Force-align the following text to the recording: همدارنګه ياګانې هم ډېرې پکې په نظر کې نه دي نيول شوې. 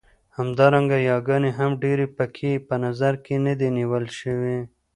همدارنګه 0.37 0.97
ياګانې 1.11 1.51
هم 1.59 1.71
ډېرې 1.83 2.05
پکې 2.17 2.51
په 2.67 2.75
نظر 2.85 3.13
کې 3.25 3.35
نه 3.45 3.53
دي 3.59 3.69
نيول 3.77 4.05
شوې. 4.19 4.57